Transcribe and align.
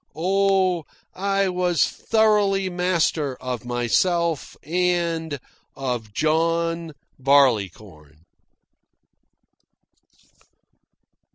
Oh, 0.15 0.85
I 1.13 1.47
was 1.47 1.87
thoroughly 1.87 2.71
master 2.71 3.35
of 3.35 3.65
myself, 3.65 4.57
and 4.63 5.39
of 5.75 6.11
John 6.11 6.93
Barleycorn. 7.19 8.25